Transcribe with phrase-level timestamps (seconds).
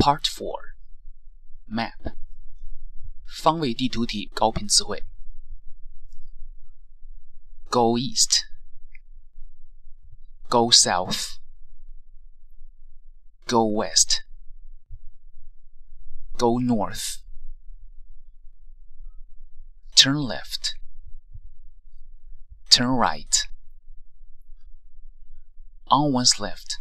[0.00, 0.76] Part Four
[1.66, 2.14] Map
[3.26, 5.04] 方位地图题高频词汇
[7.70, 8.44] Go east
[10.48, 11.38] Go south
[13.46, 14.22] Go west
[16.38, 17.18] Go north
[19.94, 20.76] Turn left
[22.70, 23.48] Turn right
[25.86, 26.80] On one's left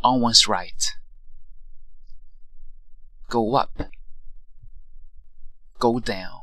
[0.00, 0.96] On one's right
[3.31, 3.83] Go up
[5.79, 6.41] Go down.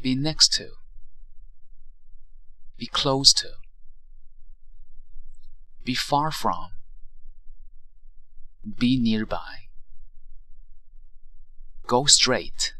[0.00, 0.68] Be next to.
[2.78, 3.48] Be close to.
[5.84, 6.68] Be far from.
[8.78, 9.66] Be nearby.
[11.88, 12.74] Go straight.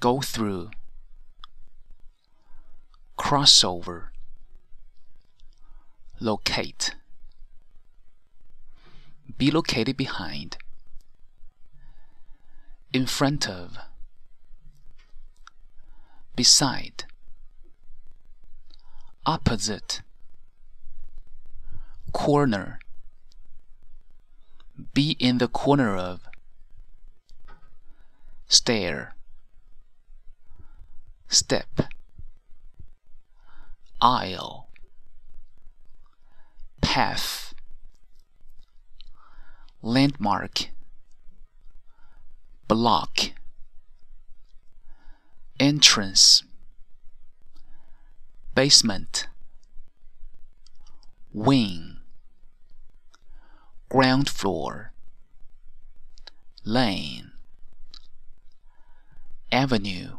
[0.00, 0.70] Go through.
[3.16, 4.08] Crossover.
[6.18, 6.96] Locate
[9.36, 10.56] Be located behind
[12.92, 13.78] In front of
[16.34, 17.04] Beside
[19.26, 20.00] Opposite
[22.12, 22.80] Corner.
[24.94, 26.22] Be in the corner of
[28.48, 29.14] Stair
[31.28, 31.82] Step
[34.00, 34.68] Aisle
[36.80, 37.49] Path
[39.82, 40.68] Landmark
[42.68, 43.32] Block
[45.58, 46.42] Entrance
[48.54, 49.26] Basement
[51.32, 51.96] Wing
[53.88, 54.92] Ground floor
[56.64, 57.32] Lane
[59.50, 60.18] Avenue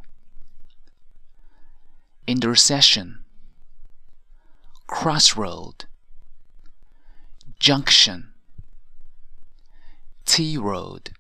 [2.26, 3.24] Intersection
[4.88, 5.86] Crossroad
[7.60, 8.31] Junction
[10.32, 11.12] T road.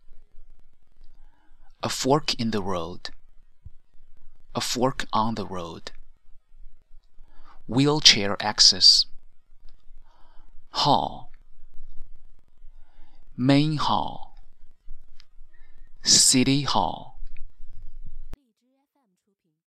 [1.84, 3.10] A fork in the road.
[4.56, 5.92] A fork on the road.
[7.68, 9.08] Wheelchair access.
[10.70, 11.30] Hall.
[13.36, 14.38] Main hall.
[16.04, 17.11] City hall